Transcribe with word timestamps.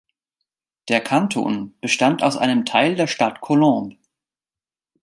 Der 0.89 0.99
Kanton 0.99 1.75
bestand 1.79 2.23
aus 2.23 2.35
einem 2.35 2.65
Teil 2.65 2.95
der 2.95 3.05
Stadt 3.05 3.39
Colombes. 3.39 3.99